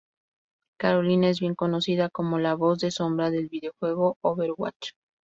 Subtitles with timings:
[0.79, 4.93] Carolina es bien conocida como la voz de "Sombra" del videojuego Overwatch.